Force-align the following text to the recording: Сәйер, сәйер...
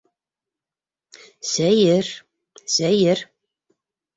Сәйер, 1.49 2.09
сәйер... 2.77 3.25